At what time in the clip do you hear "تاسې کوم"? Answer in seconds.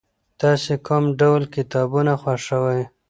0.41-1.03